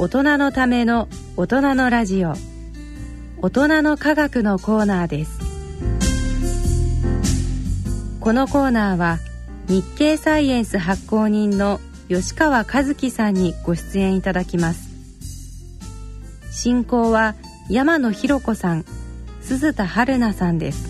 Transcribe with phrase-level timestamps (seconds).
[0.00, 2.32] 大人のための大人のラジオ。
[3.42, 5.38] 大人の科学のコーナーです。
[8.18, 9.18] このコーナーは
[9.68, 14.88] 日経サイエンス発行人の吉川和樹さんにご出演いただきます。
[16.50, 17.34] 進行は
[17.68, 18.86] 山野博子さん
[19.42, 20.89] 鈴田春奈さんです。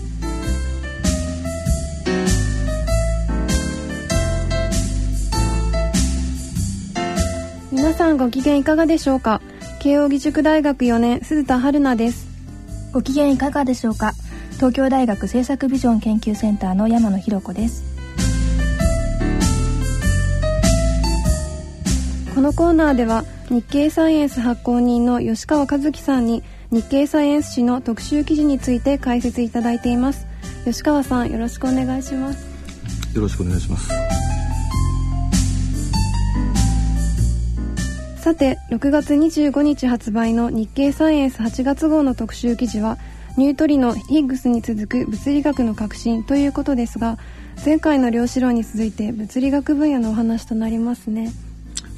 [7.81, 9.41] 皆さんご機嫌いかがでしょうか？
[9.79, 12.27] 慶應義塾大学4年鈴田春奈です。
[12.93, 14.13] ご機嫌いかがでしょうか？
[14.57, 17.83] 東京大学政策ビジョン研究センターの山野博子です。
[22.35, 30.27] このコーナーでは日経サイエンス発行人の吉川和樹さんに日経サイエンス誌の特集記事について解説いただいています。
[30.65, 32.45] 吉川さんよろしくお願いします。
[33.15, 33.89] よろしくお願いします
[38.21, 42.99] さて6月25日発売の日経サイエンス8月号の特集記事は
[43.35, 47.17] ニュートリノヒッグスに続く物理学の革新ということですが
[47.65, 51.31] 前回の量子論に続いて物理学分野のお話となりますね。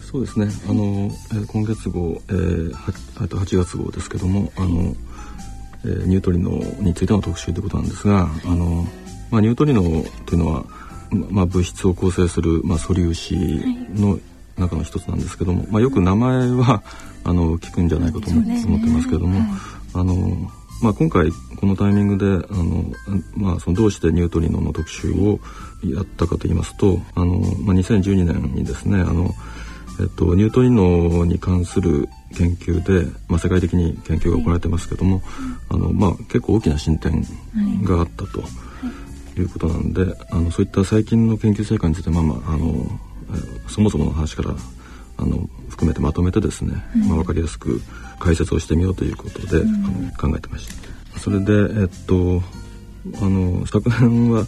[0.02, 0.48] そうですね。
[0.70, 4.96] あの、え今月号、えー、8, 8月号ですけどもあの、
[5.84, 8.88] えー、ニュートリノについての特集ということなんですがあの、
[9.30, 9.82] まあ、ニュートリノ
[10.26, 10.64] というのは、
[11.12, 13.36] まあ、物質を構成する、まあ、素粒子
[13.96, 14.18] の
[14.58, 16.84] 中の一つなんですけども、まあ、よく名前は
[17.26, 19.42] あの聞くんじゃないかと思,、ってますけども、
[19.94, 20.52] あの
[20.82, 22.84] まあ、今回このタイミングであの、
[23.38, 25.40] まあ、そのどうしてニュートリノの特集を
[25.84, 29.34] やったかと言いますとあの、まあ、2012年にですねあの、
[30.02, 35.22] えっと、ニュートリノに関する研究で、まあ、世界的に研究が行われてますけども、
[35.70, 37.24] あのまあ、結構大きな進展
[37.84, 38.44] があったと
[39.40, 43.00] いうことなんで、あのそういった最近の研究成果についてまあまああの
[43.68, 44.56] そもそもの話から
[45.18, 47.82] あの含めてまとめてですね、うん、まあ、分かりやすく
[48.20, 50.68] 解説をしてみようということで、うん、考えてまし
[51.14, 51.20] た。
[51.20, 52.42] それで、えっと、
[53.22, 54.46] あの昨年は、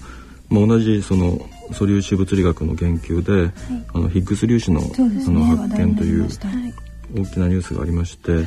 [0.50, 1.40] まあ、同じその
[1.72, 3.52] 素粒子物理学の研究で、はい、
[3.94, 4.92] あのヒッグス粒子の,、ね、
[5.28, 8.46] あの発見という大きなニュースがありまして、はい、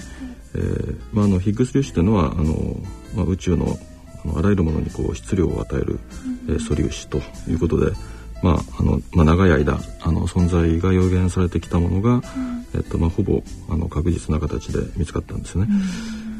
[0.54, 2.76] えー、まあ、あのヒッグス粒子というのはあの、
[3.14, 3.78] まあ、宇宙の
[4.24, 6.00] あのあらゆるものにこう質量を与える、
[6.48, 7.92] うん、えー、素粒子ということで。
[8.42, 12.22] まああのまあ、長い間あの存在が予言されてきたものが、うん、
[12.74, 15.66] えっとまあ、ほぼあの確実な形で見つかったんですね。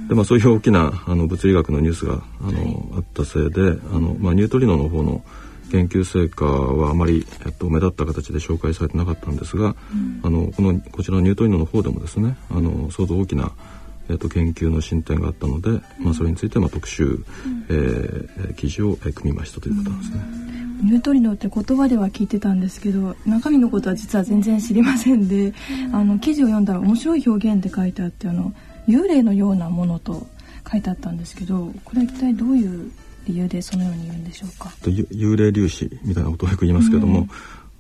[0.09, 5.23] でまあ、そういう大きなあの物理学のニュースがあの、はい、あったせいであの、まあ、ニュートリノの方の
[5.71, 13.53] 研究成果はあまり、えっと、目立った形で紹介されてなかったんですが、うん、あのこのこちらのニュートリノの方でもですねあの相当大きな
[14.09, 17.23] えーと、研究の進展があったので、まあ、それについてまあ特集、うん、
[17.69, 20.21] えー、記事を、えー、組みましたということなんですね。
[20.83, 25.53] ニュートリノって言葉では聞いてたんですけど中身のことは実は全然知りませんで、
[25.87, 28.53] うん、あの記事を読んだら面白い表現って書いてあってあの
[28.87, 30.27] 幽霊のようなものと
[30.71, 32.93] 書いてあったんですけどこれは一体どういう
[33.27, 34.71] 理由でそのように言うんでしょうか？
[34.85, 37.31] 幽霊粒子みたいなことをよく言いますけども、うん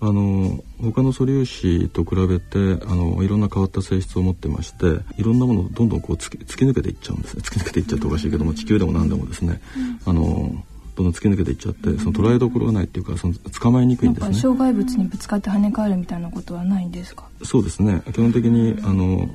[0.00, 7.42] あの他の素粒子と比べてあのいろんな変わった性質を持ってましていろんなものをどんどんこう突き突き抜けていっちゃうんですね。
[7.44, 9.60] 突き抜けていっちゃっておかしいけども地球でも何でもですね、
[10.06, 10.64] あの
[10.94, 14.34] どんどん突き抜けていっちゃってその捉えどころがないっていうかその捕まえにくいんですね。
[14.34, 17.25] 障害物にぶつかって跳ね返るみたいなことはないんですか？
[17.42, 18.03] そうですね。
[18.12, 19.28] 基本的にあの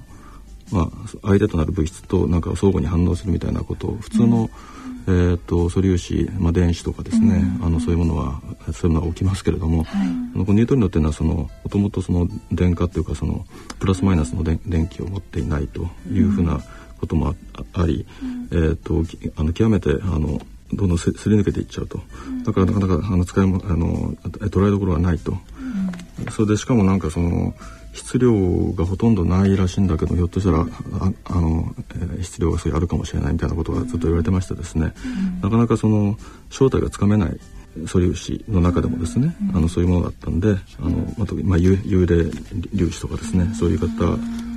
[0.72, 0.90] まあ
[1.24, 4.50] 相手となる物質となんか相互に反応するみたいなことを普通の、うん
[5.06, 8.42] えーと、素粒子、まあ、電子とかですね、うん、あのそういうものは
[8.72, 13.46] そういうのは起きますけれども、はい、あのニュートリノっていうのはそのもともとその電荷っていうかその
[13.80, 16.62] プラスマイナスの電電気を持っていないというふうな
[17.00, 17.36] ことも
[17.74, 19.04] あり、うん、えーと、
[19.36, 20.40] あの極めてあの
[20.72, 22.00] どんどんすり抜けていっちゃうと。
[22.46, 27.54] だからなかなかあの使いもあの捉えどころがないと、うん、それでしかもなんかその
[27.94, 28.34] 質量
[28.74, 36.18] がほとんどないらしいんだけどひょっとしたらああの、えー、質量がそういうあるかもしれないみたいなことがずっと言われてましてですね、うん、なかなかその
[36.50, 37.40] 正体がつかめない
[37.86, 40.50] 素粒子の中でもですね、うん、あのそういうものだったんで
[40.80, 42.30] あの、まあ、まあ、幽霊
[42.76, 43.88] 粒子とかですねそういう方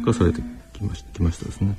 [0.05, 0.41] がされて
[0.73, 1.77] きましきましたですね。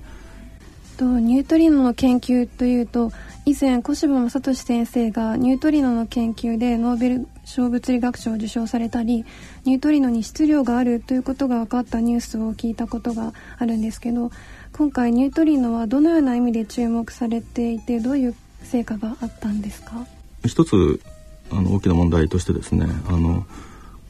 [0.98, 3.12] とニュートリノの研究というと
[3.46, 9.26] 以前小柴正俊先生がニュートリノの研究でノーベル小物理学賞を受賞されたり
[9.64, 14.32] ニュートリノに質量があるということが分かったニュースを聞いたことがあるんですけど
[14.74, 20.06] 今回ニュートリノはどのような意味で注目されていてどういう成果があったんですか？
[20.46, 21.00] 一つ
[21.50, 23.46] あの大きな問題としてですねあの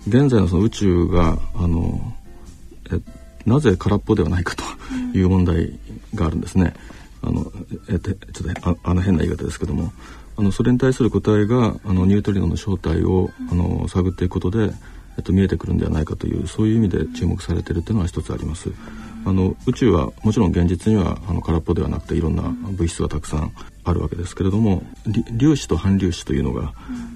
[0.07, 2.01] 現在のその宇宙があの
[2.91, 2.99] え
[3.45, 4.63] なぜ空っぽではないかと
[5.15, 5.77] いう問題
[6.15, 6.73] があるんですね。
[7.21, 7.51] あの
[7.89, 8.15] えちょっ
[8.63, 9.91] とああの変な言い方ですけども
[10.37, 14.71] あのそれに対する答えがあのニュートリノの正体をあの探っていくことで、
[15.17, 18.71] えっと、見えてくるんではないかというそういう意味で注目されているというのは一つあります。
[19.25, 23.51] あの宇宙はもちろん現実にはあの空っぽではなくていろんな物質がたくさん
[23.83, 24.83] あるわけですけれども
[25.37, 26.73] 粒子と反粒子というのが、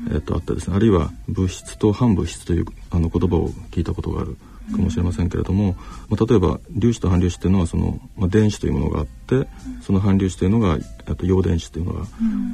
[0.09, 0.75] えー、とあってですね。
[0.75, 4.35] あるいは物質と反物質というあの言葉を聞いたことがある
[4.71, 5.75] かもしれませんけれども、
[6.09, 9.47] まあ、例えば粒子と反粒子というのはその、まあ、電子というものがあって
[9.81, 10.77] その反粒子というのが
[11.15, 12.05] と陽電子というのが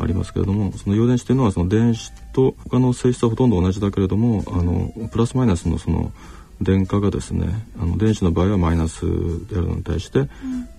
[0.02, 6.12] ありますけれども、その陽電子というのはその電子と他の性質はほとんど同じだけれどもあのプラスマイナスのその
[6.62, 7.48] 電荷がですね
[7.80, 9.02] あの電子の場合はマイナス
[9.48, 10.28] であるのに対して、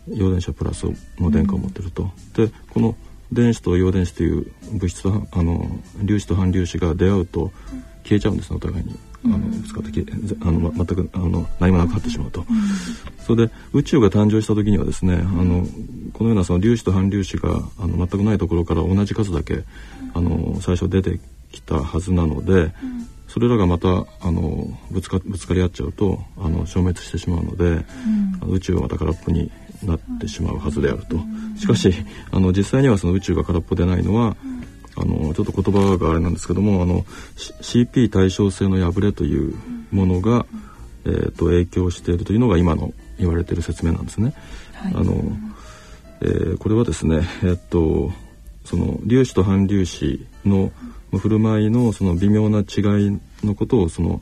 [0.09, 0.87] 陽電子はプラス
[1.19, 2.11] の電荷を持っていると。
[2.35, 2.97] でこの
[3.31, 5.69] 電子と陽電子という物質とあの
[6.01, 7.53] 粒子と反粒子が出会うと
[8.03, 8.99] 消えちゃうんですねお互いに。
[9.25, 10.05] あのぶつかって
[10.43, 12.45] あの全くあの何もなくなってしまうと、
[13.27, 15.67] それで宇宙が誕生した時にはですねあの
[16.13, 19.65] このようなその粒子と反粒子があの全くないところから同じ数だけ
[20.15, 21.21] あの最初出て
[21.51, 22.73] きたはずなので、
[23.29, 27.85] それらがまたあのぶつかぶつかり合っちゃうとあの消滅してしまうので、
[28.45, 29.51] うん、宇宙はまた空っぽに
[29.83, 31.19] なってしまうはずであると。
[31.59, 31.93] しかし
[32.31, 34.37] あの実際にはその宇宙が空っぽでないのは、
[35.01, 37.03] あのちょっと言葉があれなんですけどもあの
[37.37, 39.55] CP 対称性の破れという
[39.93, 40.45] ものが、
[41.05, 44.35] えーと、影響しているというのが今の言われている説明なんですね。
[44.75, 45.15] はい、あの
[46.21, 48.13] えー、これはですね、えっと、
[48.65, 50.73] その粒子と反粒子の
[51.13, 54.21] 振る舞いのその微妙な違いのことをその、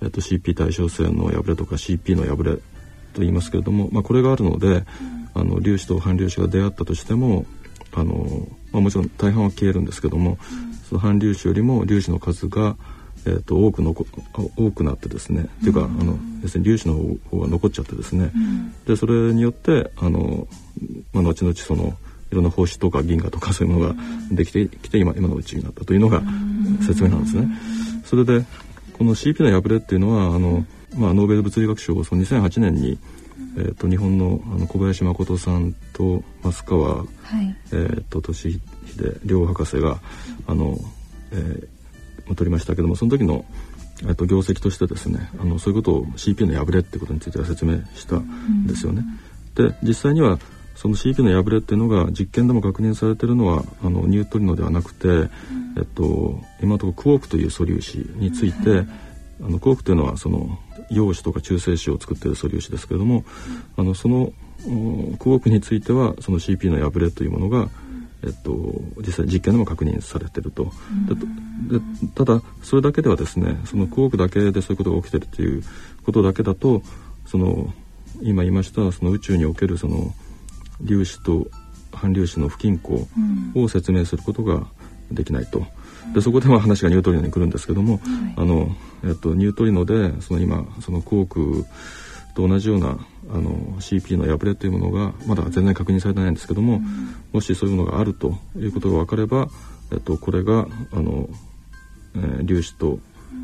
[0.00, 2.56] えっと、CP 対称性の破れとか CP の破れ
[3.12, 4.84] と言いますけれども、まあ、これがあるので、うん、
[5.34, 7.44] あの粒子と反粒子が出会ったとしても
[7.94, 10.38] あのまあ、もちろん大半は消えるんですけども、
[10.88, 12.76] その反粒子よりも粒子の数が、
[13.26, 13.94] えー、と多くの
[14.56, 18.32] 多くなってですね、っていうかあの要するに粒子の方が残っちゃってですね、
[18.86, 20.48] でそれによってあの、
[21.12, 21.94] まあ、後々その
[22.30, 23.94] いろんな星とか銀河とかそういうものが
[24.30, 26.22] できてきて今今のうちになったというのが
[26.86, 27.46] 説明なんですね。
[28.04, 28.44] それで
[28.94, 30.64] この CP の破れっていうのはあの、
[30.96, 32.98] まあ、ノーベル物理学賞をその2008年に
[33.56, 37.04] えーと、日本のあの小林誠さんと増川、は
[37.42, 37.56] い。
[37.72, 40.00] えーと、俊秀両博士が
[40.46, 40.78] あの、
[41.32, 43.44] えー、取りましたけどもその時の、
[44.02, 48.66] えーと、業績としてですねあのそういうことを CP の破れってことについては説明したん。
[48.66, 49.02] ですよね。
[49.56, 50.38] うん、で実際には
[50.74, 55.28] その CP の破れっていうのが実験でも確認されているのはあのニュートリノではなくて、うん、
[55.76, 58.86] えっと、今のところクォークという素粒子について、はい、
[59.42, 60.58] あのクォークというのはその
[60.90, 63.24] 陽子とか中性子を作っている素粒子ですけれども、
[63.76, 64.32] あのその
[64.64, 67.68] クォークについてはその CP の破れというものが、
[68.22, 70.72] えっと、実際実験でも確認されていると。
[71.68, 71.80] で
[72.14, 75.62] ただそれだけではですねそのクォークだけでそういうことが起きてるという
[76.04, 76.82] ことだけだと
[77.26, 77.72] その
[78.20, 80.12] 今言いましたその宇宙におけるその
[80.86, 81.46] 粒子と
[81.92, 83.06] 反粒子の不均衡
[83.54, 84.66] を説明することが
[85.14, 85.64] できないと。
[86.14, 88.02] でそこでまあ話がニュートリノに来るんですけども、はい、
[88.36, 88.74] あの
[89.04, 91.66] えっと、ニュートリノでその今そのクォーク
[92.34, 92.98] と同じような
[93.30, 93.50] あの
[93.80, 99.48] CP の破れというものがまだ全然確認されてないんですけども、うん、もしそういうものがあるということが分かれば、
[99.90, 101.28] えっと、これがあの、
[102.14, 102.98] えー、粒子と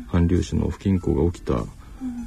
[0.07, 1.63] 反粒子の不均衡が起きた、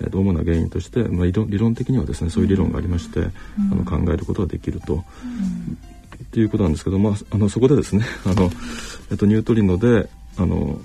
[0.02, 3.30] えっと、主な原因として、まあ、理論理論的にはですねそういう理論がありまして、うん、
[3.72, 5.04] あの考えることができると。
[6.12, 8.50] っていうことなんですけど、まあ、あのそこでですねあの、
[9.12, 10.80] えっと、ニュートリノであの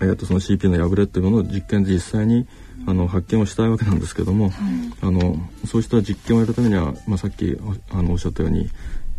[0.00, 2.46] えー、とその CP の破れっていうものを実験で実際に
[2.86, 4.54] あの発見をしたいわけなんですけども、はい、
[5.02, 7.58] あのそうした実験をやるためには、まあ、さっき
[7.90, 8.70] あのおっしゃったように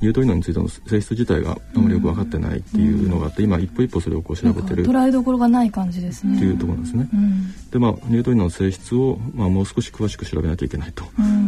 [0.02, 4.86] ニュートリノについての性質自体があまりよく分かってないっていうのがあって、うん、今一歩一歩それをこう調べてる。
[4.86, 6.38] 捉えどころがない感じですね。
[6.38, 7.10] っていうところですね。
[7.14, 11.04] うん、でまあニュートリノの性質を、まあ、もう少し詳しく調べなきゃいけないと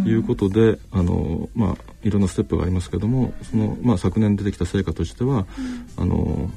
[0.06, 5.46] いうことで、うん、あのまあいろんなステップがありますけどもその、まあ、昨年出てきた成果としては、
[5.98, 6.50] あの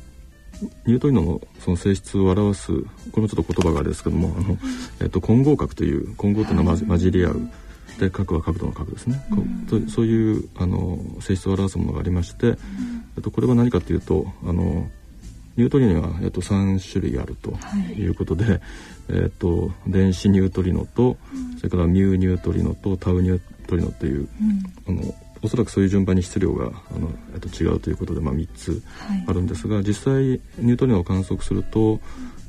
[0.87, 4.57] ニュートリノのその性質を表すこれもちょっと言葉があれですけどもあの、
[5.01, 7.51] えっと、混合核という混合というのは混じり合う
[7.99, 9.25] で核は角度の核ですね、
[9.71, 12.49] うん、そういうあの性質を表すものがありまして、
[13.17, 14.89] うん、と、これは何かというとあの
[15.57, 17.57] ニュートリノには、えっと、3種類あると
[17.97, 18.05] い。
[18.09, 18.61] うことで、はい、
[19.11, 21.17] えっと、電子ニュートリノと、
[21.59, 24.29] それからミューニュートリノとタウニュートリノという、
[24.89, 28.83] あのおそらくそういう順番に質量があの、えっと、違うということで、まあ、3つ
[29.27, 30.23] あるんですが、はい、実際
[30.59, 32.01] ニュートリノを観測すると,、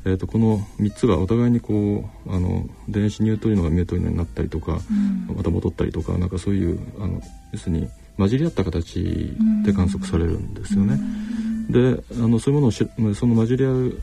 [0.06, 4.80] えーと、この3つがお互いにこうあの電子ニュートリノがミュートリノになったりとか、
[5.28, 7.22] うん、また戻ったりとかなんかそういうあの
[7.52, 9.36] 要するに混じり合った形
[9.66, 11.00] で観測されるんですよね。
[11.70, 14.02] であのそういうものをしその混じり合う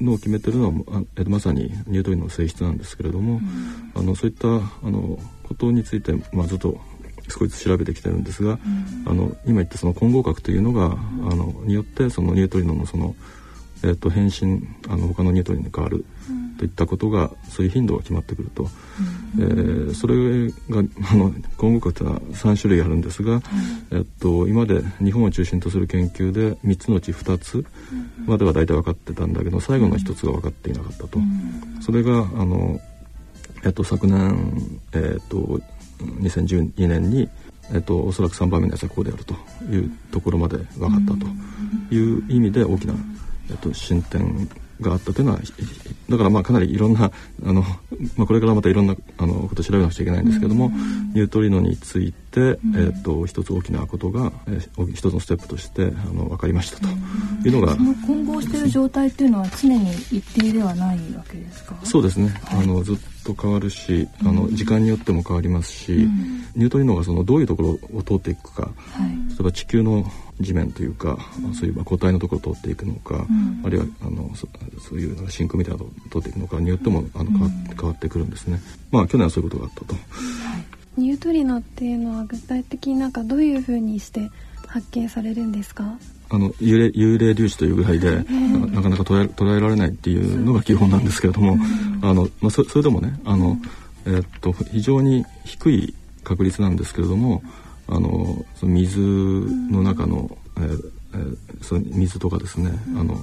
[0.00, 6.80] のを決めてるのはままさにニュートリノの性質なんですけれども、うん、あのそういったあのことについて、まあ、ずっと
[7.28, 8.58] 少しずつ調べてきてるんですが、うん、
[9.06, 13.14] あの今言ったその混合核というのが、うん、あのによってそのニュートリノのその
[13.82, 16.04] えー、と変身あの他のニュートリノに変わる
[16.58, 18.68] といったことがそういう頻度が決まってくると、
[19.38, 23.42] えー、それがあの今後というのは3種類あるんですが、
[23.92, 27.64] えっと、今まで日本を中心とする研究で3つのうち2つ
[28.26, 31.18] までは大体分かってたんだけど最後の1つが分かっていなかったと。
[31.80, 32.80] それがあの、
[33.64, 35.60] えっと、昨年、えっと、
[35.98, 37.28] 2012年に
[37.72, 39.34] えっと、おそらく3番目のやつはこうであると
[39.70, 42.94] いうところまで分かったという意味で大きな、
[43.50, 44.48] えっと、進展
[44.80, 45.40] があったというのは
[46.10, 47.10] だからまあかなりいろんな
[47.44, 47.62] あの、
[48.16, 50.70] まあ、これからまたいろんなあのことを調べなくちゃいけないんですけども、
[51.14, 56.88] ニュートリノについて、えー、と一つ大きなことが、えー、一つのステップとしてあの分かりましたと。
[57.44, 61.76] いうのが、その混合している状態っていうのは常に一定ではないわけですか？
[61.84, 70.04] そうですね、はい、あのずっと変わるしあの時間によっても変わりますし、うん、ニュートリノがそのどういうところを通っていくか、はい、例えば地球の
[70.40, 74.46] 地面というか、うん、そういう固体のところを通っていくのか、うん、あるいはあのそ
[74.80, 78.60] そういう真空みたいなのを通っていくのかによってもあの変わ変わってくるんですね。
[78.90, 79.94] まあ去年はそういうことがあったと。
[79.94, 80.00] は
[80.98, 84.30] い、ニュートリノっていうのは具体的になんかどういうふうにして
[84.66, 85.98] 発見されるんですか？
[86.28, 91.56] あの幽霊幽霊粒子というぐらいで、なかなか捉え捉えられないっていうのが基本なんですけれども、
[92.02, 93.56] あのまあ、そそれでもねあの、
[94.06, 97.42] えー、っと非常に低い確率なんですけれども
[97.88, 103.16] あのその水の中の、えーえー、その水とかですね、あの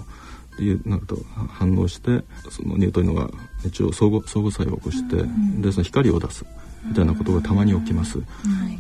[0.60, 1.18] いうなると
[1.50, 3.30] 反応してそのニュートリノが
[3.66, 5.16] 一応相互相互作用を起こして、
[5.62, 6.46] でその光を出す。
[6.86, 8.22] みたいなことがたまに起きます。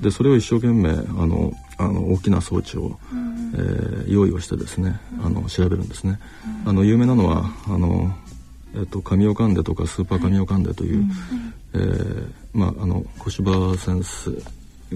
[0.02, 3.00] でそれを一生懸命あのあの大きな装置を、
[3.56, 6.20] えー、用意をしてですねあの調べるんですね。
[6.66, 8.14] あの有名なのはあの
[8.76, 11.06] えっと神尾関デとかスーパー神尾関デという、
[11.74, 14.32] えー、まああの小柴先生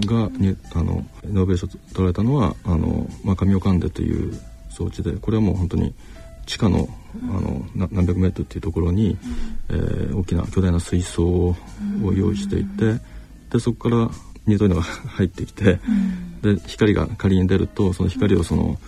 [0.06, 4.40] がにあのノーベル賞取られたのはあの、まあ、神尾関デという
[4.70, 5.94] 装置でこれはもう本当に
[6.46, 6.88] 地下の
[7.24, 9.18] あの何百メートルっていうところに、
[9.70, 11.56] えー、大きな巨大な水槽を
[12.14, 13.00] 用意していて
[13.50, 14.10] でそこから
[14.46, 14.84] ニュートリノが
[15.18, 15.80] 入ってきて、
[16.42, 18.80] で光が仮に出るとその光をその、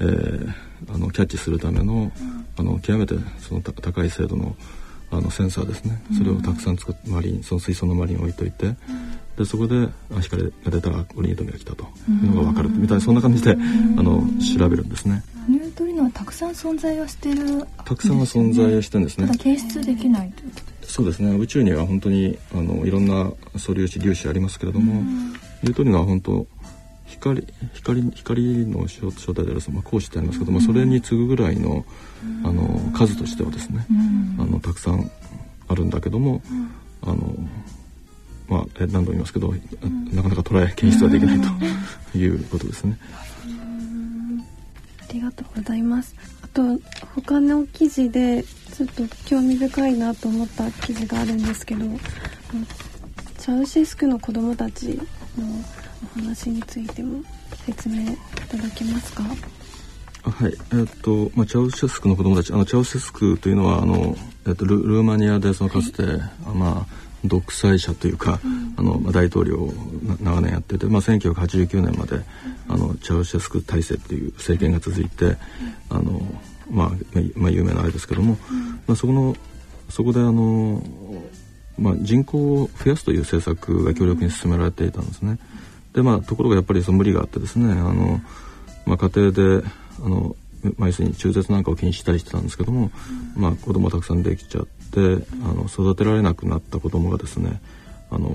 [0.00, 0.52] えー、
[0.94, 2.12] あのキャッチするための
[2.58, 4.56] あの極めてその高い精度の
[5.10, 6.02] あのセンサーですね。
[6.16, 8.74] それをたくさん作って周りにその水槽の周りに置いといて、
[9.36, 9.88] でそこで
[10.20, 11.84] 光が出たらオリニートミが来たと。
[12.08, 14.22] いうのが分かるみたいなそんな感じであの
[14.58, 15.22] 調べるんですね。
[15.48, 19.26] ニュートリノはたくさん存在はしてる、ね、たくさんは存在はしてるんですね。
[19.26, 21.36] ただ検出できないということですそうですね。
[21.36, 25.02] 宇宙には本当にあのいろんな素粒子粒子ありますけれども、
[25.62, 26.46] ニュートリノは本当
[27.06, 31.84] 光光光の正体であるその光子ってありますけども、それに次ぐぐらいの
[32.44, 33.86] あの数としてはですね、
[34.38, 35.10] あのたくさん
[35.68, 36.42] あるんだけども、
[37.02, 37.34] あの
[38.48, 39.54] まあ何度も言いますけど、
[40.12, 41.40] なかなか捉え検出はできない
[42.12, 42.98] ということですね。
[45.08, 46.14] ありがとうございます。
[46.42, 46.62] あと
[47.14, 51.84] 他の記事でちょっと興味深いなと思った記事があるんですけど、
[53.38, 55.00] チャウシェスクの子供たち
[55.38, 55.44] の
[56.04, 57.22] お話についても
[57.64, 58.06] 説明い
[58.48, 59.22] ただけますか？
[60.22, 66.20] はい、えっと、まあ、チャウシェスクの子供たち、あのチャウシェスクというのは、あの、えっと、ルルーマニアで、そのかつて、はい、
[66.54, 67.06] まあ。
[67.24, 69.72] 独裁者というか、うん、あの、まあ、大統領を
[70.20, 72.20] 長年やってて、まあ、1989年まで、
[72.68, 75.36] あのチャウシェスク体制っていう政権が続いて、
[75.88, 76.20] あの、
[76.70, 76.90] まあ、
[77.34, 78.38] まあ、有名なあれですけども、
[78.86, 79.34] まあ、そこの
[79.88, 80.82] そこであの、
[81.78, 85.38] まあ、人口を増やすという政策が強力に進められていたんですね。
[85.96, 88.20] でまあところがやっぱりその無理があってですねあの、
[88.84, 89.66] まあ、家庭で
[90.04, 90.36] あの、
[90.76, 92.90] まあ、要するに中絶なんかを禁止したりしてたんですけども、
[93.34, 97.62] まあ、子供たくさんできちゃってあの育てられなくなった子供がですね
[98.10, 98.30] あの、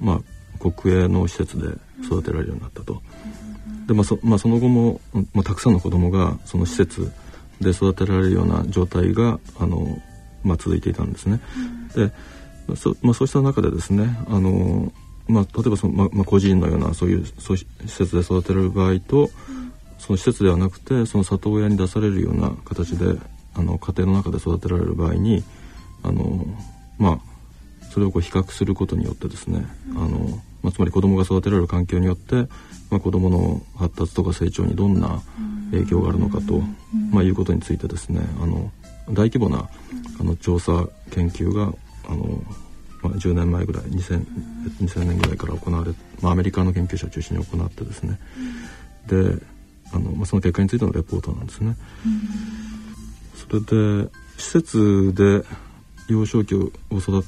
[0.00, 1.68] まあ、国営の施設で
[2.04, 3.00] 育てられるようになったと。
[3.86, 5.00] でまあそまあ、その後も、
[5.34, 7.12] まあ、たくさんの子供がその施設
[7.60, 10.02] で育てられるような状態があの、
[10.42, 11.40] まあ、続いていたんですね。
[11.94, 12.10] で
[12.74, 14.90] そ,、まあ、そうした中でですねあの、
[15.26, 19.30] まあ、例えばその、ままあ、個人のようなそういうそう施設で育てられる場合と、
[19.98, 23.18] その施設ではなくてその里親に出されるような形で
[23.54, 25.42] あの家庭の中で育てられる場合に
[26.02, 26.44] あの
[26.98, 27.34] まあ
[27.90, 32.34] それをこう比較することによってですね、あのまあ、つまり子供が育てられる環境によって、
[32.90, 35.22] まあ、子供の発達とか成長にどんな
[35.70, 36.60] 影響があるのかと、
[37.12, 38.70] まあ、いうことについてですねあの
[39.10, 39.68] 大規模な
[40.20, 41.72] あの調査研究が
[42.08, 42.42] あの、
[43.04, 44.26] まあ、10年前ぐらい 2000,
[44.80, 45.92] 2000年ぐらいから行われ、
[46.22, 48.18] まあ、アメリカの研究者を中心に行ってですね
[49.06, 49.38] で
[49.92, 51.76] あの、まあ、その結果についてのレポートなんですね。
[53.36, 55.44] それで施設で
[56.08, 57.22] 幼少期を育っ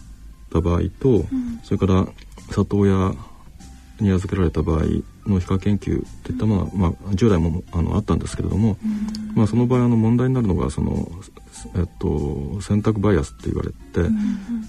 [0.53, 1.25] た場合と、
[1.63, 2.07] それから
[2.51, 3.15] 里親
[4.01, 4.83] に預けられた場合
[5.27, 8.77] の皮下研究といったものは、まあ、従来もあのあったんですけれども、
[9.35, 11.09] まあ、その場合あの問題になるのがその、
[11.77, 14.11] えっと、選択バイアスって言われて、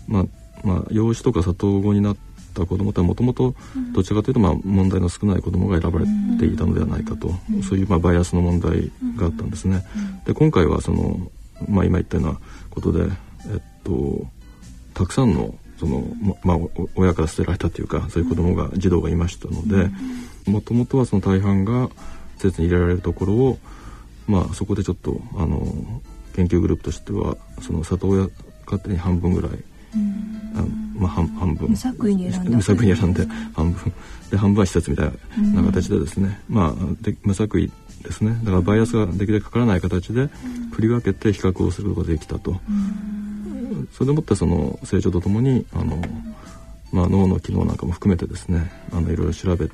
[0.08, 0.26] まあ
[0.68, 2.18] まあ、養子とか里子になっ
[2.54, 3.56] た子どもとはもともと
[3.94, 6.06] どちらかというとまあ問題の少ない子どもが選ばれ
[6.38, 7.30] ていたのではないかと、
[7.64, 9.86] そういうまあバイアスの問題があったんですね。
[10.26, 11.32] で今回はその、
[11.70, 14.28] まあ、今言ったようなことで、えっと、
[14.94, 16.04] たくさんのその、
[16.44, 16.58] まあ、
[16.96, 19.90] 親から捨てられたというかそういう子供が児童がいましたので
[20.50, 21.90] もともとはその大半が
[22.38, 23.60] 施設に入れられるところを、
[24.28, 26.02] まあ、そこでちょっとあの
[26.36, 28.32] 研究グループとしてはその里親家
[28.86, 29.52] 庭に半分ぐらい。
[30.56, 30.64] あ
[30.96, 31.70] まあ、半半分。
[31.70, 33.94] 無作為に選んで無作為に選んで半分
[34.32, 35.12] で半分は施設みたい
[35.54, 37.72] な形でですね、まあで無作為
[38.04, 38.38] ですね。
[38.44, 40.30] だからバイアスができるだけかからない形で
[40.72, 42.60] 振り分けて比較をすることができたと。
[43.94, 46.02] それでもってその成長とともにあの、
[46.92, 49.74] まあ、脳の機能なんかも含めてですねあのいろいろ調べて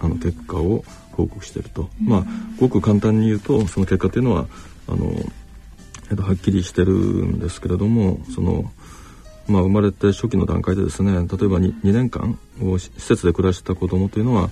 [0.00, 2.24] あの結果を報告していると、まあ
[2.58, 4.46] ごく簡単に言うとその結果というのは
[4.88, 5.12] あの、
[6.10, 8.70] えっと、はっきりしてるんですけれどもその、
[9.48, 11.28] まあ、生まれて初期の段階でですね例えば
[11.58, 14.50] 2, 2年間を施設で暮らした子どもというのは、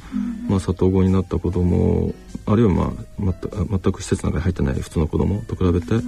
[0.49, 2.15] まあ、里子になった子ども
[2.47, 3.33] あるいは、まあ、
[3.71, 6.01] 全く施設なんかに入ってない普通の子どもと比べて、ま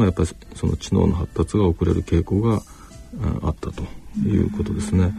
[0.00, 2.62] あ、やっぱりその知能の発達が遅れる傾向が
[3.42, 3.82] あったと
[4.24, 5.12] いうことですね。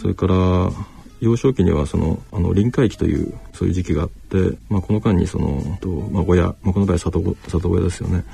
[0.00, 0.70] それから
[1.20, 8.24] 幼少期にはそのあの臨界期というそういう時期があって、まあ、この間にそのと、まあ、親、まあ、この場合里里親ですよね、はい、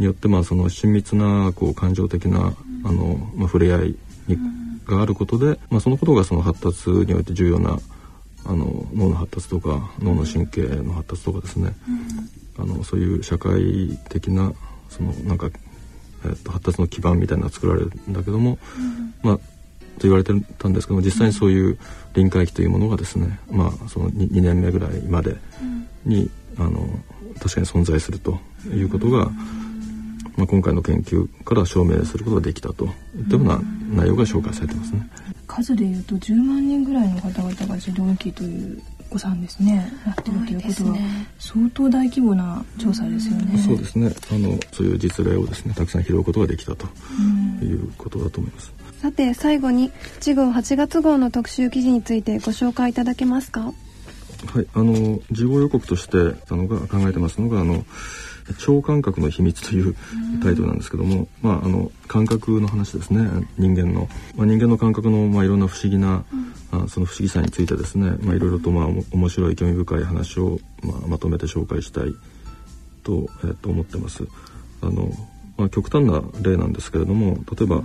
[0.00, 2.52] によってまあその親密なこう感情的な
[2.84, 4.38] あの、まあ、触れ合いに、
[4.86, 7.78] があることで、まあ、そのことがその発達において重要な
[8.46, 11.74] あの脳の発達とか脳の神経の発達とかですね、
[12.58, 14.52] あのそういう社会的な
[14.90, 15.48] そのなんか、
[16.24, 18.58] えー、と発達の基盤みたいなのが作られるんだけども、
[19.22, 21.78] まあと言われてたんですけども実際にそういう
[22.14, 25.36] 臨界期というものがですね、まあ、その 2, 2年目ぐらいまで
[26.04, 26.86] に、あの
[27.40, 28.38] 確かに存在すると
[28.72, 29.30] いうことが、
[30.36, 32.92] まあ、今回の研究から証明することができたといっ
[33.28, 33.60] たような
[33.90, 35.08] 内容が紹介されてますね。
[35.46, 40.96] 数でいうと10万人ぐらいの方々が児童期という子さんですねなってるということは、
[41.38, 43.58] 相当大規模な調査ですよね。
[43.58, 46.86] そうですねあのそういう実例をですねたくさん拾うことができたと
[47.62, 48.72] いうことだと思います。
[49.00, 53.60] さて最後に次号8月号の特集記事についてご紹介いただけますか？
[53.60, 56.18] はいあの事後予告として
[56.50, 57.84] あのが考えてますのがあの
[58.58, 59.94] 超感覚の秘密という
[60.42, 63.46] タイトルなんですけども、まあ、あの感覚の話ですね。
[63.58, 66.24] 人間の、まあ、人間の感覚の、まあ、いろんな不思議な、
[66.72, 72.14] うん、あその不思議さについてですね、まあ、いろいろと、まあ、面白い興味深い話を、まあ、まとめて紹介したい
[73.02, 74.24] と,、えー、と思ってます。
[74.82, 75.10] あの
[75.56, 77.82] まあ、極端な例なんですけれども例えば、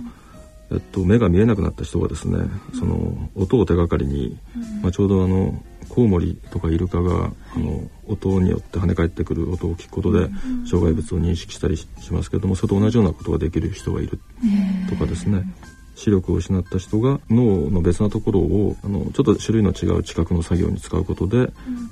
[0.72, 2.38] えっと、目が見えなくなった人がですね
[2.78, 4.38] その音を手がかりに、
[4.82, 10.28] まあ、ちょうどあのコウモリとかイルカがあの音によって跳ね返ってくる音を聞くことで
[10.68, 14.20] 障害物を認識したりしますけれどもそれと同じようなことができる人がいる
[14.88, 15.44] とかですね。
[16.00, 21.50] 視力を失った人が脳の別なところをあのちょっと種類の違う知覚の作業に使うことで、うん、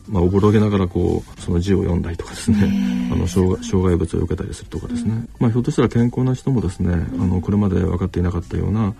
[0.09, 3.11] まあ、おぼろげながらこうその字を読んだりとかですね。
[3.13, 8.95] あの障害物を受けたりするとかですね、うん、まあ、ひょっとしたら健康な人もですね、あのこれまで分かっていなかったような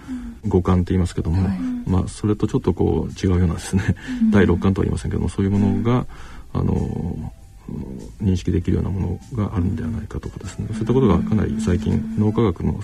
[0.47, 3.97] 五感って言いますけども、はい、まあ、それとちょっとこう違うようなですね、
[4.31, 6.07] 第六感とは言いませんけどもそういうものが、
[6.53, 7.33] あの
[8.23, 12.81] 認識できるようなものがあるんではないかとかですねそういったことがかなり最近脳科学の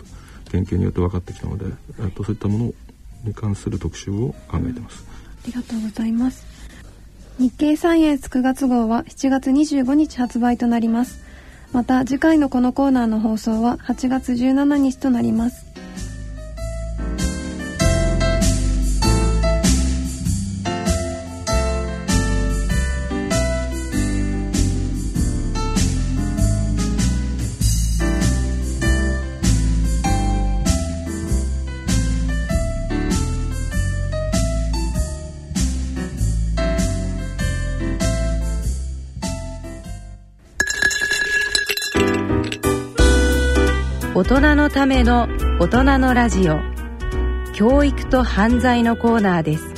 [0.51, 1.65] 研究によって分かってきたので、
[2.01, 2.73] えっと、そういったもの
[3.25, 5.05] に関する特集を考えてます。
[5.45, 6.47] ありがとうございます。
[7.39, 11.25] 日経サイエンス9月号は7月25日発売となります。
[11.73, 15.64] また次回のこのコーナーの放送は8月17日となります。
[44.75, 45.29] ための
[45.61, 46.59] 大人のラジオ。
[47.55, 49.73] 教育と犯罪のコーナーです。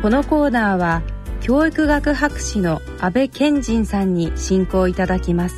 [0.00, 1.02] このコーナーは
[1.40, 5.56] 教育学博士の安倍賢人さんに進行いただきます。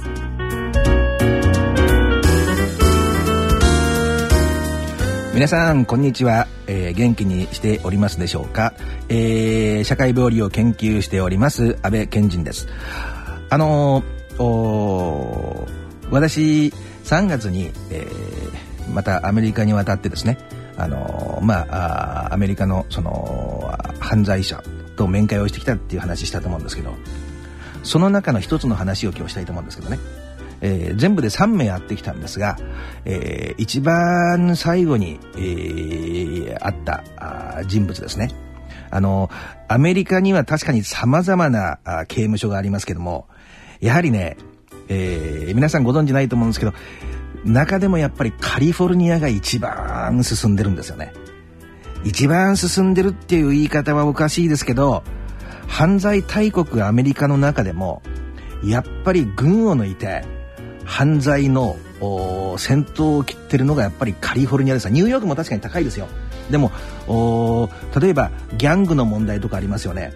[5.35, 8.72] 皆さんこんにちは、えー、元気にしておりますでしょうか、
[9.11, 12.68] えー、社会病理を研究しております安倍賢人です。
[13.50, 15.73] あのー
[16.14, 16.72] 私
[17.03, 20.38] 3月に、えー、またアメリカに渡ってですね
[20.77, 24.62] あのまあアメリカのその犯罪者
[24.96, 26.94] と面会をしてきたっていう話したと思うんですけど
[27.83, 29.98] その中の一つの話を今日したいと思うんですけどね、
[30.61, 32.57] えー、全部で3名会ってきたんですが、
[33.05, 38.31] えー、一番最後に、えー、会った人物ですね。
[38.90, 39.29] あの
[39.66, 43.27] アメリカには確かに様々な刑務所がありますけども
[43.81, 44.37] やはりね、
[44.88, 46.74] えー、皆さんご存知ないと思うんですけど
[47.44, 51.12] 中でもやっぱりカリフォルニアが一番進んでるんですよね。
[52.04, 55.02] 一番進んでるっていう言い方はおかしいですけど、
[55.66, 58.02] 犯罪大国アメリカの中でも、
[58.62, 60.24] やっぱり群を抜いて、
[60.84, 61.76] 犯罪の
[62.58, 64.90] 先頭を切ってるのがやっぱりカリフォルニアです。
[64.90, 66.08] ニューヨークも確かに高いですよ。
[66.50, 66.72] でも、
[67.98, 70.12] 例えばギャングの問題とかありますよね。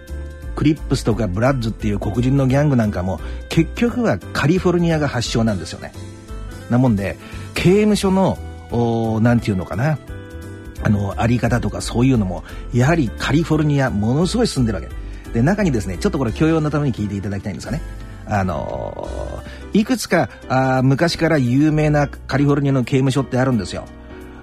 [0.59, 5.93] クリップスとかブラッズっていう黒人のギャングなんかも結局はカリフォルニアが発祥なんですよね。
[6.69, 7.17] なもんで
[7.53, 8.37] 刑務所の
[9.21, 9.97] 何て言うのかな。
[10.83, 12.43] あのあり方とかそういうのも
[12.73, 14.89] やはりカリフォルニアものすごい進んでるわけ。
[15.31, 17.81] で中にですねちょっとこれ教養のために聞いていただきたいんですがね。
[18.25, 19.41] あの
[19.71, 23.85] いくつかあ昔から有名なカリフォルニアの刑務所ってあるんですよ。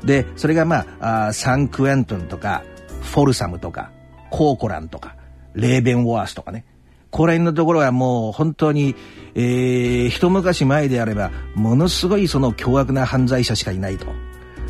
[0.02, 2.64] でそれがまああサンクエントンとか
[3.02, 3.90] フォルサムとか
[4.31, 5.14] コーコランとか
[5.57, 6.64] レーベンワースとかね
[7.11, 8.95] こら辺のところはもう本当に、
[9.35, 14.07] えー、一昔前であれば、ものすごいその凶悪な犯罪者しかいないと。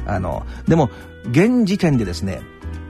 [0.06, 0.90] あの、でも、
[1.30, 2.40] 現時点でですね、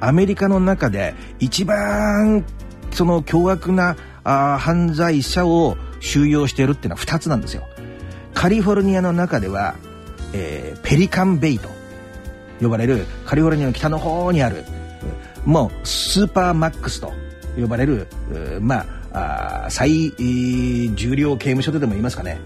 [0.01, 2.45] アメリカの中で一番
[2.91, 7.63] その凶悪なあ犯罪者を収容しているっていうのは2つなんですよ。
[8.35, 9.75] カリフォルニアの中では、
[10.35, 11.71] えー、ペリカンベイと
[12.61, 14.65] 呼ばれるカリフォルニアの北の方にある
[15.47, 17.13] もうスーパーマックスと
[17.57, 18.07] 呼ばれる
[18.61, 20.13] まあ最
[20.95, 22.39] 重量刑務所とでも言いますかね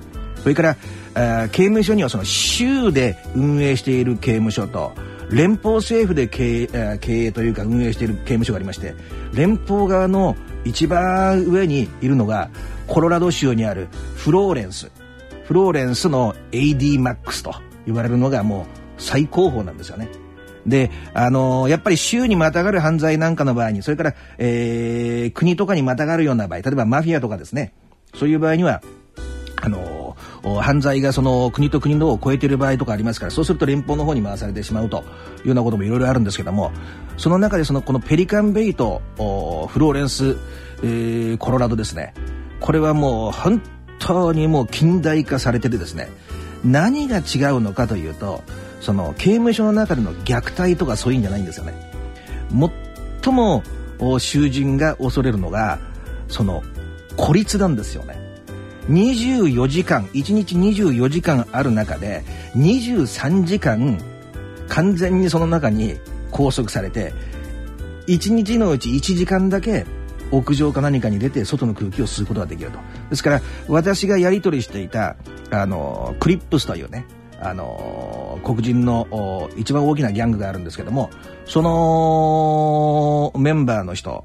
[0.42, 4.92] それから刑務所にはその州で運営している刑務所と
[5.30, 8.94] 連邦政府で経営経営というか運営している刑務所がありまして
[9.32, 12.50] 連邦側の一番上にいるのが
[12.86, 14.90] コロラド州にあるフローレンス
[15.44, 17.54] フローレンスの AD と
[17.86, 18.66] 呼ばれるのがもう
[18.98, 20.08] 最高峰なんですよね。
[20.66, 27.72] で、あのー、やっぱり州にまたがる犯罪なんかの場合に、それから、えー、国とかにまたがるような場合、例えばマフィアとかですね、
[28.14, 28.82] そういう場合には、
[29.62, 36.72] あのー、犯罪がその国と国のを超えている場合とかありますから、そうすると連邦の方に回されてしまうというようなこともいろいろあるんですけども、
[37.16, 40.36] その中でそのこのペリカンベイとフローレンス、
[40.82, 42.14] えー、コロラドですね、
[42.60, 43.60] これはもう本
[43.98, 46.08] 当にもう近代化されててですね、
[46.64, 48.42] 何が違うのかというと、
[48.80, 51.74] その刑務所の中での虐待とかそういうんじゃないんですよね。
[53.22, 53.62] 最も
[54.18, 55.78] 囚人が恐れるのが
[56.28, 56.62] その
[57.16, 58.18] 孤立なんですよね。
[58.88, 62.24] 24時間1日24時間ある中で
[62.56, 64.00] 23時間
[64.68, 65.98] 完全にその中に
[66.32, 67.12] 拘束されて
[68.06, 69.86] 1日のうち1時間だけ
[70.32, 72.78] 屋上か何かに出て外の空気を吸うことができると。
[73.10, 75.16] ですから私がやり取りしていた
[75.50, 77.06] あのクリップスというね
[77.40, 81.10] あの黒人の一番大きなギャングがあるんですけども
[81.46, 84.24] そのメンバーの人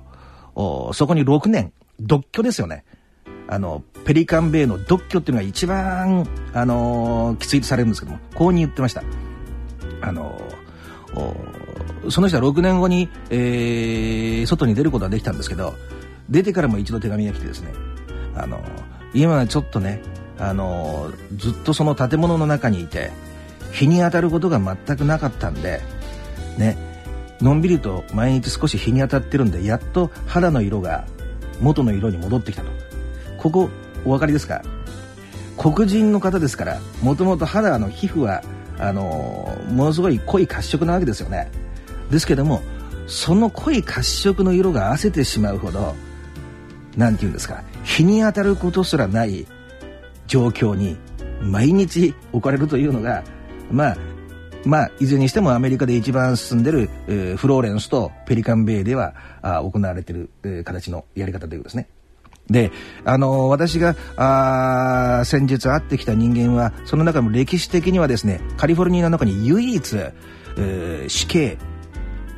[0.93, 2.83] そこに6年独居ですよね。
[3.47, 9.03] あのペリカンベイの独居っていうのが一番、あのきついとされるんですけどもこうに言ってました。
[10.01, 10.39] あの
[12.09, 15.73] その人は6年後に、えー、外に出ることはできたんですけど
[16.29, 17.71] 出てからも一度手紙が来てですね
[18.35, 18.61] あの
[19.13, 20.01] 今はちょっとね
[20.37, 23.11] あのずっとその建物の中にいて
[23.71, 25.81] 日に当たることが全くなかったんで
[26.57, 26.77] ね
[27.41, 31.05] のんびりと毎日少し日に当たってるんでやっと肌の色が
[31.61, 32.69] 元の色に戻ってきたと。
[33.37, 33.69] ここ
[34.05, 34.61] お分かりですか？
[35.57, 38.43] 黒人の方ですからもともと肌の皮膚は
[38.77, 41.51] あのものすごい濃い褐色なわけですよね。
[42.09, 42.61] ですけども
[43.07, 45.95] その濃い褐色の色が汗てしまうほど
[46.97, 49.47] 何て言うんですか日に当たることすらない
[50.27, 50.97] 状況に
[51.41, 53.23] 毎日置かれるというのが
[53.71, 53.97] まあ
[54.65, 61.87] まあ、いずれにしてもアメリカで一番進んでる、えー、フローレンスとペリカンベイではあ行われてる、えー、形のやり方ということですね。
[62.47, 62.71] で、
[63.03, 69.97] あのー、私があ先日会ってきた人間はその中でも歴史的にはですねカリフォルニアの中に唯一、
[70.57, 71.57] えー、死刑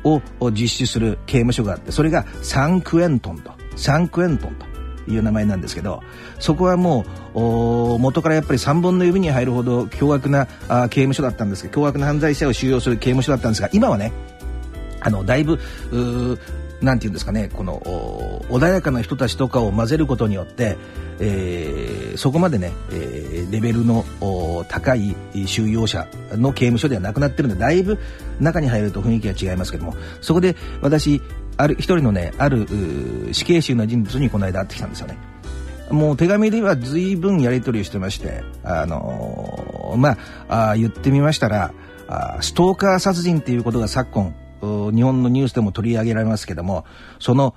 [0.04, 0.20] を
[0.50, 4.66] 実施する刑務所があってそれがサンクエントンとサンクエントンと
[5.08, 6.02] いう名前なんですけど
[6.38, 14.12] そこはもう元からやっぱり3本の指に入るほど凶悪なあ刑務所だったんですけど凶悪な犯罪者を収容する刑務所だったんですが今はね
[15.00, 15.58] あのだいぶ
[16.80, 17.80] なんて言うんですかねこの
[18.48, 20.76] 穏やかな人たちとかを混ぜることによって、
[21.18, 24.04] えー、そこまでね、えー、レベルの
[24.68, 25.16] 高い
[25.46, 27.98] 収容者の刑務所ではなくなってるんでだいぶ
[28.40, 31.20] 中に入ると雰囲気が違いますけどもそこで私
[31.58, 32.66] ある一人のねある
[33.32, 35.18] 死刑囚の人物にこの間会ってきたんですよね。
[35.90, 40.18] もう手紙では随分やり取りをしてましてあのー、ま
[40.48, 41.72] あ言ってみましたら
[42.06, 46.84] あストーカー殺人っていうことが昨今日本のニュースでも取り上げられますけども
[47.18, 47.54] その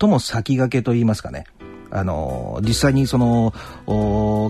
[0.00, 1.44] 最も先駆けといいますかね。
[1.90, 3.52] あの実際にその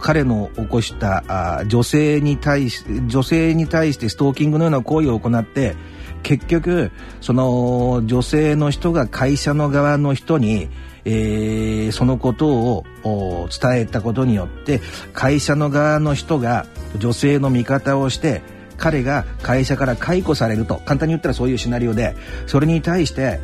[0.01, 1.25] 彼の起こした
[1.59, 5.77] あ女性に対し女性に対してストーキングのような行為を行って
[6.25, 10.69] 結局その女性の人が会社の側の人に
[11.07, 14.81] えー、そのことを伝えたことによって
[15.13, 16.67] 会社の側の人が
[16.99, 18.43] 女性の味方をして
[18.77, 20.77] 彼が会社から解雇されると。
[20.85, 23.39] 簡単に言ったらそういうシナリオでそれに対して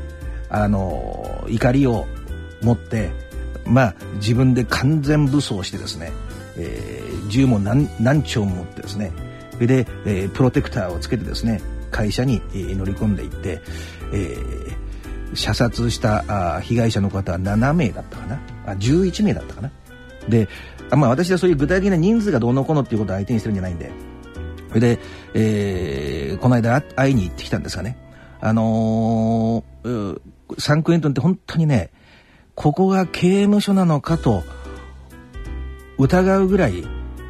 [0.49, 2.07] あの怒りを
[2.63, 3.11] 持って
[3.65, 6.13] まあ自分で完全武装してですね、
[6.57, 9.13] えー、銃も何何丁も持ってですね
[9.53, 11.61] それで、えー、プロテクターをつけてですね
[11.91, 13.61] 会社に、乗り込んでいって、
[14.13, 18.41] えー、射殺した被害者の方は7名だったかな？
[18.67, 19.71] あ11名だったかな？
[20.29, 20.49] で
[20.91, 23.91] まあ私はそういう具体的な人数がどうのこうのっていうことを相手にしてるんじゃないんで。
[24.69, 24.99] それで、
[25.35, 27.97] えー、この間会いに行ってきたんですがね。
[28.41, 30.21] あのー、
[30.59, 31.91] サンクエントンって本当にね
[32.55, 34.43] ここが刑務所なのかと
[35.99, 36.85] 疑うぐらい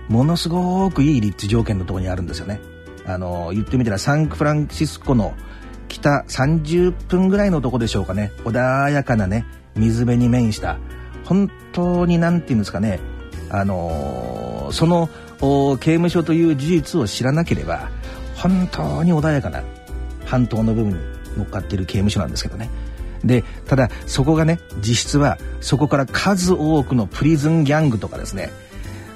[0.08, 2.60] ものすごくいい立地条件のところにあるんですよね。
[3.14, 5.34] あの言ってみたらサンフランシスコの
[5.88, 8.32] 北30分ぐらいのとこでしょうかね。
[8.44, 9.44] 穏やかなね
[9.74, 10.78] 水辺に面した。
[11.24, 13.00] 本当に何て言うんですかね。
[13.50, 15.08] あのその
[15.40, 17.90] 刑務所という事実を知らなければ
[18.36, 19.62] 本当に穏やかな
[20.24, 20.98] 半島の部分に
[21.36, 22.70] 乗っかっている刑務所なんですけどね。
[23.24, 28.50] でただそこがね実質はそこから数多くのプリズンギャングとかですね。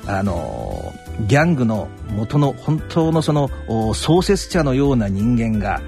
[0.06, 0.92] あの
[1.26, 3.48] ギャングの元の本当のその
[3.94, 5.80] 創設者のような人間が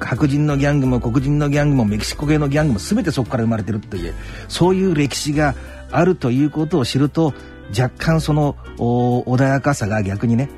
[0.00, 4.14] 白人のギャングも黒人のギャングもメキシコ系のギャングも全てそこから生まれてるという
[4.48, 5.54] そういう歴史が
[5.90, 7.34] あるということを知ると
[7.76, 10.48] 若干その穏やかさが逆にね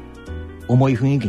[0.69, 1.25] 重い雰囲気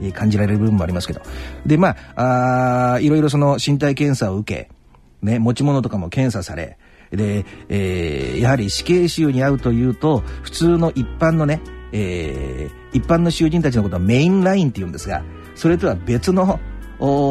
[0.00, 1.22] に感じられる部分もありますけど。
[1.64, 4.76] でまああいろいろその身体検査を受け
[5.22, 6.78] ね、持ち物とかも検査され、
[7.16, 11.60] で、えー、やはり死刑囚に会うというと、普通の一般のね、
[11.92, 15.22] えー、一般の囚人たちのことはメインラインって言うんですが、
[15.54, 16.60] それとは別の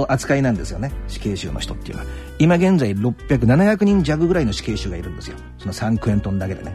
[0.09, 2.07] 扱いなんですよね、死刑囚の人っていうのは。
[2.39, 5.37] 今現在600、700人弱ぐらいの死刑囚がいるんですよ。
[5.57, 6.73] そのサンクエントンだけでね。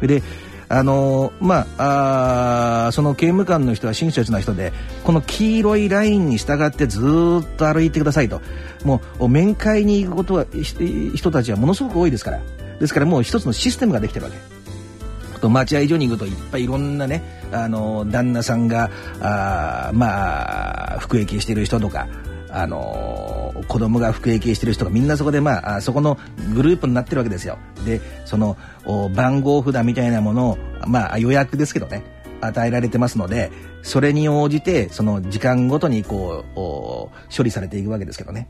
[0.00, 0.22] で、
[0.70, 4.72] あのー、まああその刑務官の人は親切な人で
[5.04, 7.02] この黄色いラインに従ってずっ
[7.56, 8.40] と歩いてくださいと
[8.84, 10.46] もう面会に行くことは
[11.14, 12.40] 人たちはものすごく多いですから
[12.80, 14.58] ですからもう一つのシステムができてるわけ。
[15.38, 22.08] と待合所に行くといっぱいいろんなねあの旦那さんがあまあ服役してる人とか
[22.60, 26.18] あのー、子供が服役してる人がみんなそこでまあそこの
[26.54, 27.56] グループになってるわけですよ。
[27.84, 28.56] でその
[29.14, 32.02] 番号札みたいなものをまあ予約ですけどね
[32.40, 38.48] 与えられてますのでそれに応じてその時間ごとにこう処理されていくわけですけどね。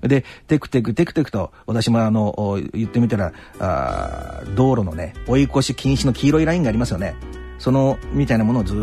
[0.00, 7.14] でテクテクテクテクと私もあの言ってみたらあ道路のね追い越し禁止の黄色いラインがありますよね。
[7.58, 8.76] そのみたいなものをずっ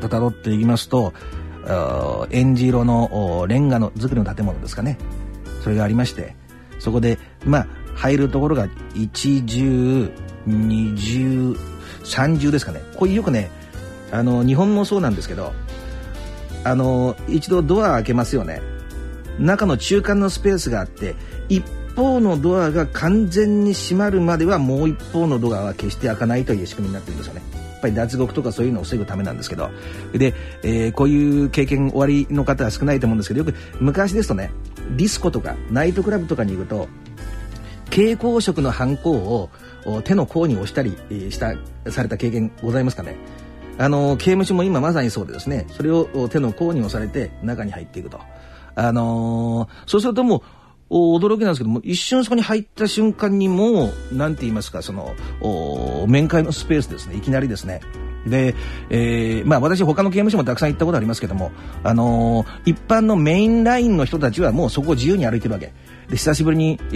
[0.00, 1.12] と辿っていきますと
[2.30, 4.98] えんじ色のレンガの作りの建物ですかね。
[5.62, 6.34] それがありまして
[6.78, 10.10] そこでまあ入るところが1重
[10.48, 11.56] 20
[12.04, 12.80] 30ですかね。
[12.96, 13.50] これよくね
[14.10, 15.52] あの日本もそうなんですけど
[16.64, 18.62] あの一度ドア開けますよね。
[19.38, 21.14] 中の中間のスペースがあって
[21.48, 27.59] 一方のドアが完全に閉まるまではもう一方のドアは決して開かないという仕組みになってるんですよね。
[27.80, 29.70] ぱり脱獄とかそういうのを防ぐためなんですけど。
[30.12, 34.50] で、えー、こういう経験終わりの方は少ないと思うんですけどよく昔ですとね
[34.96, 36.88] ディスコとかナイトクラブとかに行くと
[37.86, 39.50] 蛍光色のハンコを
[40.04, 40.96] 手の甲に押したり
[41.30, 41.54] した
[41.90, 43.16] された経験ございますかね。
[43.78, 48.20] あの刑務所も今まさにそうでですねそれを手の甲に押されて中に入っていくと。
[48.76, 50.42] あのー、そうするともう
[50.90, 55.14] 驚きなんですけども一瞬そこに入った瞬間にもう何て言いますかその
[56.08, 57.80] 面会のスペースですねいきなりですね
[58.26, 58.54] で、
[58.90, 65.72] えー、まあ私他の刑務所もたくさん行ったことありますけども、あのー、一般のメインラインの人たちはもうそこを自由に歩いてるわけ。
[66.08, 66.94] で、久しぶりに、え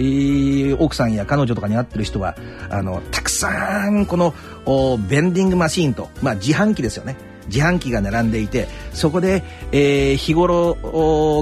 [0.73, 2.35] ー、奥さんや彼女とかに会ってる人は、
[2.69, 4.33] あの、たくさんこの、
[5.07, 7.15] ベンディングマシーンと、まあ自販機ですよね。
[7.47, 10.75] 自販機が並んでいてそこで、えー、日頃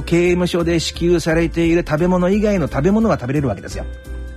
[0.05, 3.85] 刑務所で支給されている食べ物以外の食べ物が食べれるわけですよ。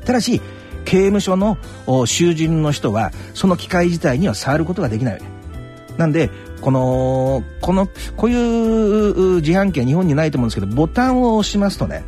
[0.04, 0.40] ただし
[0.84, 1.58] 刑務所の
[2.06, 5.14] 囚人の人はその機械自体には触ることができない。
[5.14, 5.26] わけ
[5.96, 12.04] なんでこのこのこういう自販機は日本にないと思うんですけどボタンを押しますとね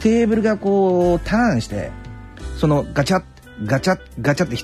[0.00, 1.90] テーブルがこうターンして
[2.56, 3.22] そのガチャ
[3.64, 4.56] ガチャガチャって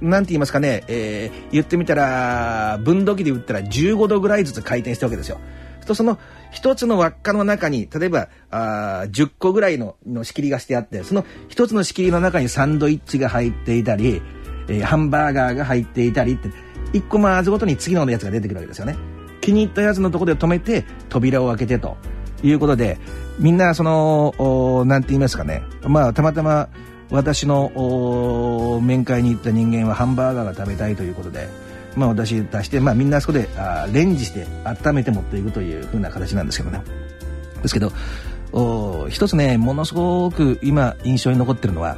[0.00, 5.40] なんて言いますかね、えー、言ってみたら分度器で打ったら15度ぐらいずつ回転したわけですよ。
[5.86, 6.18] とその
[6.50, 14.20] 一つの輪っかの中に例えばあ10個ぐらいのの仕切りがしてあってその一つの仕切りの中にサンドイッチが入っていたり、
[14.68, 16.50] えー、ハンバーガーが入っていたりって
[16.92, 18.96] 一個回すごとに次のやつが出てくるわけですよね。
[19.40, 21.96] 気に入ったやつのとこで止めて扉を開けてと
[22.42, 22.98] いうことで
[23.38, 26.68] みんなその何て言いますかねまあたまたま
[27.10, 31.48] 私の面会に行った人間はハンバーガーが食べたいということで、
[31.94, 36.82] まあ、私出して、まあ、みんなそこであレンジして温めて持っていくというふうな形なんですけどね。
[37.62, 37.92] ですけど
[38.52, 41.96] お一つねものすごく今印象に残ってるのは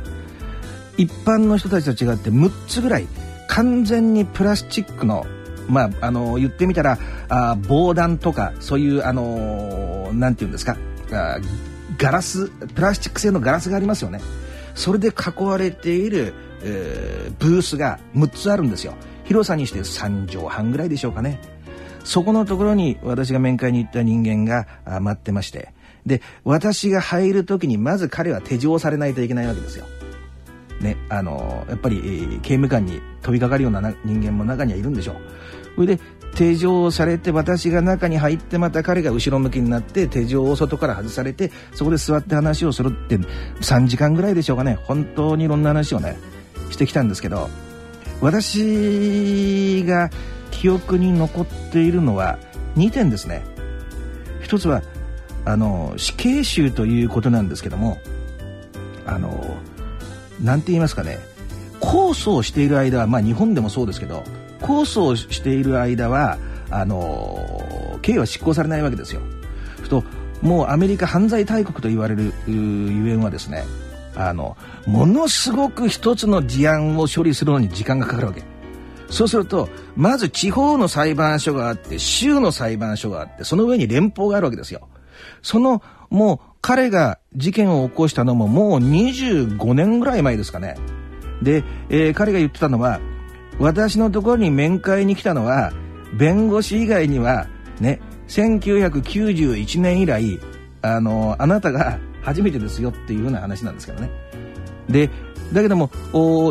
[0.97, 3.07] 一般の人たちと違って6つぐらい
[3.49, 5.27] 完全にプラスチックの
[5.69, 10.79] まあ、あの言ってみたらあ防弾とかそういうあのなんて言うんですか
[11.13, 11.39] あ
[11.99, 14.21] ガラスプラスチック製のガラスがありますよね。
[14.79, 18.95] それで囲われている、えー、ブースが6つあるんですよ。
[19.25, 21.41] 広さにして3畳半ぐらいでしょうかね。
[22.05, 24.69] そこのところに私が面会に行った人間が
[25.01, 25.73] 待ってまして。
[26.07, 29.85] で私が入る時にまず彼は手錠されないといけないわけですよ。
[30.81, 35.17] ね、あのやっぱり、えー、刑務官に飛びかかるような人間も中にはいるんでしょう。
[35.75, 36.01] それで
[36.39, 44.79] 手錠をされて私が中に入ってまた彼が後ろ向きになって手錠を外から外されてそこで座って話をするって3時間ぐらいでしょうかね。
[44.85, 46.17] 本当にいろんな話をね
[46.71, 47.51] してきたんですけど
[48.21, 50.11] 私が
[50.53, 52.39] 記憶に残っているのは
[52.77, 53.43] 2点ですね。
[54.41, 54.83] 一つは
[55.45, 57.99] あの死刑囚ということなんですけども
[59.07, 59.57] あの
[60.41, 61.19] 何て言いますかね。
[61.81, 64.23] 控訴をしている間はまあ日本でもそうですけど
[64.61, 66.39] 控訴をしている間は
[66.71, 69.21] あの刑は執行されないわけですよ。
[69.89, 70.05] と
[70.43, 73.65] もうアメリカ犯罪大国と言われるゆえんはですね
[74.15, 78.43] あのものすごく一つの事案を処理するのに時間がかかるわけ。
[79.11, 84.89] そうするとまず地方の裁判所があって州の裁判所があってその上に連邦があるわけですよ。
[85.43, 90.77] そのもう彼が事件を起こしたのももう25年ぐらい前ですかね。
[91.43, 93.01] で、えー、彼が言ってたのは
[93.59, 95.73] 私のところに面会に来たのは
[96.15, 97.49] 弁護士以外には
[97.81, 100.41] ね1991年以来
[100.83, 104.11] あのあなたが初めてですよっていうような話なんですけどね。
[104.89, 105.11] で
[105.53, 105.91] だけども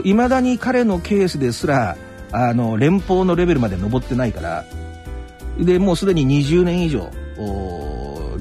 [0.03, 1.97] いまだに彼のケースですら
[2.31, 4.65] あの連邦のレベルまで上ってないから
[5.59, 7.11] でもうすでに20年以上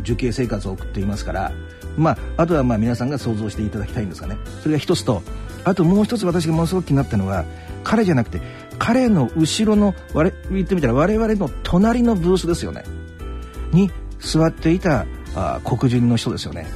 [0.01, 1.53] 受刑生活を送っていますから
[1.97, 4.37] まああとはまあ皆さんが想像していただきたいんですがね。
[4.63, 5.23] それが一つと
[5.65, 7.45] あともう一つ私がものすごく気になったのは
[7.87, 8.41] 彼じゃなくて
[8.81, 12.83] 彼の後ろの我言ってみたら我々の隣のブースですよね。
[13.73, 16.67] に座っていたあ黒人の人ですよね。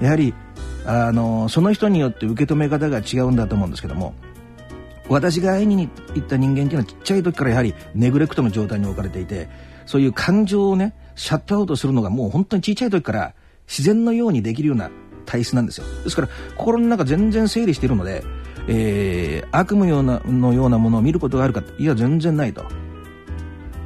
[0.00, 0.32] やはり
[0.86, 4.14] あのその人によって受け止め方が違うんだと思うんですけども
[5.10, 9.50] 私が会いに行った人間っていうのはちっちゃい時からやはりネグレクトの状態に置かれていて
[9.84, 13.34] そういう感情をねシャットアウトするのがもう本当にちっちゃい時から
[13.68, 14.90] 自然のようにできるような
[15.26, 15.86] 体質なんですよ。
[16.02, 18.24] ですから心の中全然整理しているので
[18.68, 22.62] えー、悪夢ようなのようなものを見ることがあるかいや全然ないと。
[22.62, 22.68] で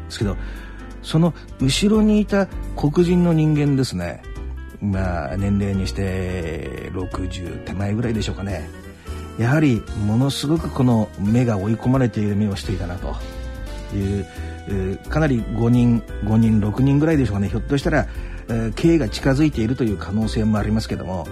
[0.09, 0.37] すけど
[1.03, 4.23] その後ろにいた黒人の人間ですね。
[4.81, 8.69] まあ年齢にして60手前ぐらいでしょうかね。
[9.39, 13.15] やはりものすごくこの目が追い込まれている目をしていたなと。
[13.95, 14.27] いう、
[14.67, 17.49] えー、かなり5人5人6人ぐらいでしょうかね。
[17.49, 18.07] ひょっとしたら、
[18.49, 21.27] えー、刑が近づいているという可能性もありますけども。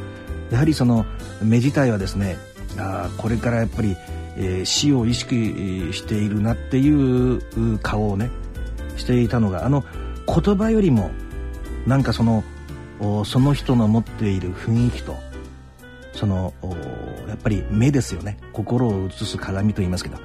[0.52, 1.07] やはりその
[1.42, 2.37] 目自体はですね
[2.78, 3.96] あこれからやっぱり、
[4.37, 5.35] えー、死を意識
[5.92, 8.30] しているなっていう顔をね
[8.96, 9.85] していたのがあの
[10.26, 11.11] 言葉よりも
[11.87, 12.44] なんかその
[13.24, 15.16] その人の持っている雰囲気と
[16.14, 16.54] その
[17.26, 18.38] やっぱり目ですよね。
[18.52, 20.18] 心を映す鏡と言いますけど。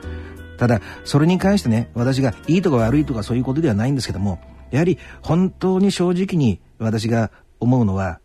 [0.58, 4.40] ただそれに関してね私がいいとか悪いとかそういうことではないんですけども
[4.72, 8.20] やはり本当に正直に私が思うのは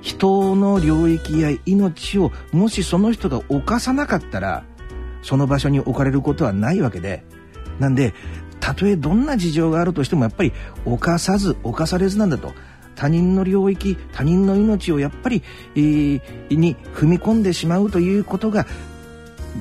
[0.00, 4.64] 人の領域や命をもしその人が犯さなかったら
[5.22, 7.24] その場所に置かれることはないわけで。
[7.78, 8.12] なんで
[8.60, 10.52] たとえどんな事情があるとしてもやっぱり
[10.84, 12.52] 犯さず犯されずなんだと。
[12.96, 15.44] 他人の領域他人の命をやっぱり、
[15.76, 18.66] えー、に踏み込んでしまうということが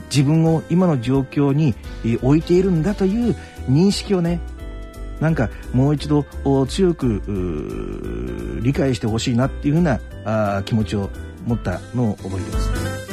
[0.09, 1.75] 自分を今の状況に、
[2.21, 3.35] 置いているんだという
[3.69, 4.39] 認識をね
[5.19, 6.25] なんかもう一度
[6.67, 7.21] 強く
[8.61, 11.09] 理解してほしいなっていうふうなあ気持ちを
[11.45, 13.06] 持ったのを覚えてます。